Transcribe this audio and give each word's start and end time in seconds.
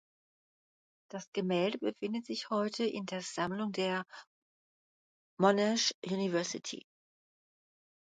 Das 1.11 1.31
Gemälde 1.31 1.77
befindet 1.77 2.25
sich 2.25 2.49
heute 2.49 2.83
in 2.85 3.05
der 3.05 3.21
Sammlung 3.21 3.71
der 3.71 4.03
Monash 5.37 5.93
University. 6.03 6.87